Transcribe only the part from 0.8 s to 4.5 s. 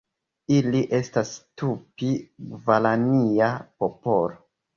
estas Tupi-gvarania popolo.